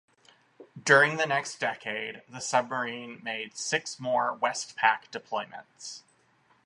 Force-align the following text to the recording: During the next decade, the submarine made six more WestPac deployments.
During 0.83 1.17
the 1.17 1.27
next 1.27 1.59
decade, 1.59 2.23
the 2.27 2.39
submarine 2.39 3.21
made 3.21 3.55
six 3.55 3.99
more 3.99 4.35
WestPac 4.35 5.11
deployments. 5.11 6.01